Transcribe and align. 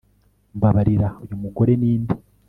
Mbabarira 0.57 1.07
uyu 1.23 1.35
mugore 1.43 1.71
ninde 1.81 2.13